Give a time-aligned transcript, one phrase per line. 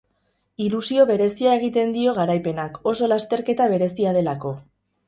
[0.67, 4.59] Ilusio berezia egiten dio garaipenak, oso lasterketa berezia delako.